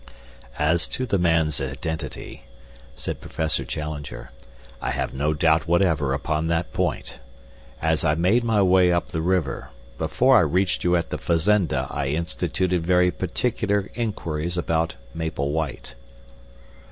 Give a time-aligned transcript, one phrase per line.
[0.57, 2.45] "As to the man's identity,"
[2.95, 4.31] said Professor Challenger,
[4.81, 7.19] "I have no doubt whatever upon that point.
[7.83, 9.69] As I made my way up the river
[9.99, 15.93] before I reached you at the fazenda I instituted very particular inquiries about Maple White.